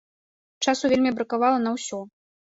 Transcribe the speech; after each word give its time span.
Часу 0.65 0.91
вельмі 0.95 1.11
бракавала 1.21 1.59
на 1.69 1.77
ўсё. 1.77 2.03